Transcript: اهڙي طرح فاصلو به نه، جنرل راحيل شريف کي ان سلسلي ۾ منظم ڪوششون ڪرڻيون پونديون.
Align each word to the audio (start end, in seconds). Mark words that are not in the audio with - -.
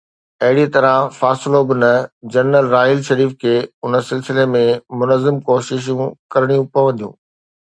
اهڙي 0.45 0.65
طرح 0.75 0.93
فاصلو 1.19 1.59
به 1.67 1.75
نه، 1.83 1.91
جنرل 2.33 2.65
راحيل 2.75 2.99
شريف 3.09 3.31
کي 3.43 3.55
ان 3.85 3.93
سلسلي 4.09 4.47
۾ 4.57 4.65
منظم 5.03 5.35
ڪوششون 5.51 6.03
ڪرڻيون 6.35 6.65
پونديون. 6.73 7.15